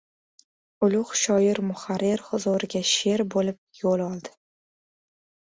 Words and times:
Ulug‘ 0.87 1.11
shoir 1.23 1.61
muharrir 1.67 2.23
huzuriga 2.31 2.83
sher 2.93 3.25
bo‘lib 3.37 3.61
yo‘l 3.83 4.05
oldi. 4.09 4.35